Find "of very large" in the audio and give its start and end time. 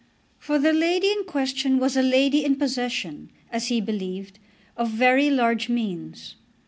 4.75-5.69